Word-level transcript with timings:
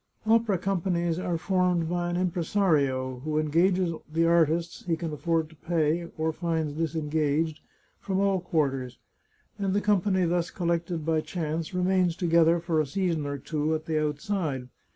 Opera 0.25 0.57
companies 0.57 1.19
are 1.19 1.37
formed 1.37 1.87
by 1.87 2.09
an 2.09 2.17
impresario, 2.17 3.19
who 3.19 3.37
en 3.37 3.51
gages 3.51 3.93
the 4.11 4.25
artists 4.25 4.83
he 4.87 4.97
can 4.97 5.13
afford 5.13 5.47
to 5.51 5.55
pay, 5.55 6.07
or 6.17 6.31
finds 6.33 6.73
disengaged, 6.73 7.59
from 7.99 8.19
all 8.19 8.39
quarters, 8.41 8.97
and 9.59 9.75
the 9.75 9.79
company 9.79 10.25
thus 10.25 10.49
collected 10.49 11.05
by 11.05 11.21
chance 11.21 11.75
remains 11.75 12.15
together 12.15 12.59
for 12.59 12.81
a 12.81 12.87
season 12.87 13.27
or 13.27 13.37
two, 13.37 13.75
at 13.75 13.85
the 13.85 14.03
outside. 14.03 14.69